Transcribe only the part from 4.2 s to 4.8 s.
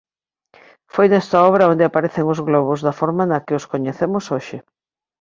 hoxe.